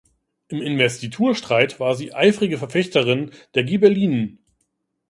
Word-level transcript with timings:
Im 0.47 0.63
Investiturstreit 0.63 1.79
war 1.79 1.93
sie 1.93 2.11
eifrige 2.11 2.57
Verfechterin 2.57 3.29
der 3.53 3.63
Ghibellinen. 3.65 4.39